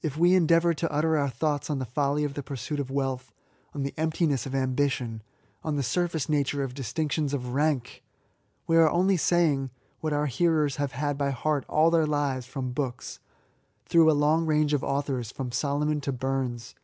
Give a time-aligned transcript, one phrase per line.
[0.00, 3.32] If we endeavour to utter our thoughts on the folly of the pursuit of wealth,
[3.74, 5.24] on the emptiness of ambition,,
[5.64, 8.00] on the sur face nature of distinctions of rank, &c.
[8.68, 12.70] we are only saying what our hearers have had by heart all their lives^ from
[12.70, 13.18] books,—
[13.86, 16.76] through a long range of authors, from Solomon to Burns.